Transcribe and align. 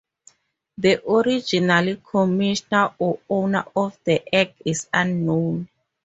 The 0.79 0.99
original 1.07 1.97
commissioner 1.97 2.95
or 2.97 3.19
owner 3.29 3.65
of 3.75 3.99
the 4.03 4.33
egg 4.33 4.55
is 4.65 4.87
unknown. 4.91 5.69